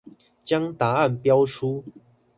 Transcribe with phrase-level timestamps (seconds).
[0.43, 1.83] 將答案標出